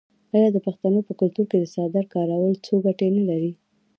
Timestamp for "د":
0.53-0.57, 1.59-1.65